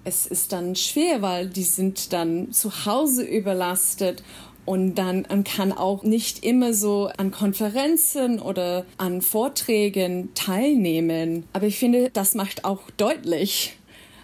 es 0.04 0.26
ist 0.26 0.54
dann 0.54 0.76
schwer, 0.76 1.22
weil 1.22 1.50
die 1.50 1.64
sind 1.64 2.14
dann 2.14 2.52
zu 2.52 2.86
Hause 2.86 3.24
überlastet 3.24 4.24
und 4.66 4.96
dann 4.96 5.26
man 5.30 5.46
kann 5.46 5.72
auch 5.72 6.04
nicht 6.04 6.44
immer 6.44 6.74
so 6.74 7.10
an 7.18 7.32
Konferenzen 7.32 8.40
oder 8.40 8.86
an 8.98 9.22
Vorträgen 9.22 10.34
teilnehmen. 10.34 11.46
Aber 11.54 11.68
ich 11.68 11.80
finde, 11.80 12.10
das 12.12 12.36
macht 12.36 12.66
auch 12.66 12.90
deutlich, 12.92 13.78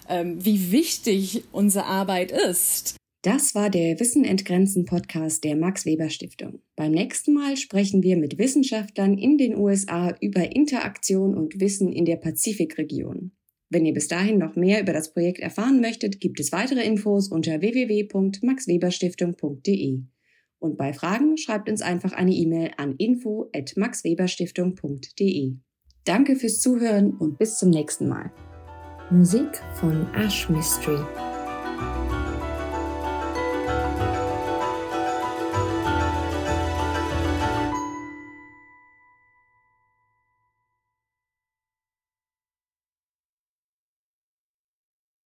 ähm, 0.09 0.43
wie 0.43 0.71
wichtig 0.71 1.45
unsere 1.53 1.85
Arbeit 1.85 2.31
ist. 2.31 2.97
Das 3.21 3.55
war 3.55 3.69
der 3.69 4.01
Wissen 4.01 4.25
entgrenzen 4.25 4.83
Podcast 4.83 5.45
der 5.45 5.55
Max 5.55 5.85
Weber 5.85 6.09
Stiftung. 6.09 6.59
Beim 6.75 6.91
nächsten 6.91 7.33
Mal 7.33 7.55
sprechen 7.55 8.03
wir 8.03 8.17
mit 8.17 8.37
Wissenschaftlern 8.37 9.17
in 9.17 9.37
den 9.37 9.55
USA 9.55 10.13
über 10.19 10.53
Interaktion 10.53 11.37
und 11.37 11.61
Wissen 11.61 11.93
in 11.93 12.03
der 12.03 12.17
Pazifikregion. 12.17 13.31
Wenn 13.73 13.85
ihr 13.87 13.93
bis 13.93 14.07
dahin 14.07 14.37
noch 14.37 14.55
mehr 14.55 14.79
über 14.81 14.93
das 14.93 15.11
Projekt 15.13 15.39
erfahren 15.39 15.81
möchtet, 15.81 16.19
gibt 16.19 16.39
es 16.39 16.51
weitere 16.51 16.85
Infos 16.85 17.29
unter 17.29 17.59
www.maxweberstiftung.de. 17.59 20.03
Und 20.59 20.77
bei 20.77 20.93
Fragen 20.93 21.37
schreibt 21.37 21.67
uns 21.67 21.81
einfach 21.81 22.13
eine 22.13 22.35
E-Mail 22.35 22.69
an 22.77 22.93
info@maxweberstiftung.de. 22.95 25.55
Danke 26.03 26.35
fürs 26.35 26.61
Zuhören 26.61 27.17
und 27.17 27.39
bis 27.39 27.57
zum 27.57 27.71
nächsten 27.71 28.07
Mal. 28.07 28.31
Musik 29.09 29.57
von 29.79 30.05
Ash 30.13 30.47
Mystery. 30.49 31.03